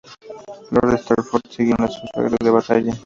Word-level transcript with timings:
Lord 0.71 0.97
Stafford 0.97 1.51
siguió 1.51 1.75
a 1.77 1.87
su 1.87 2.01
suegro 2.11 2.35
en 2.39 2.53
batalla. 2.53 2.93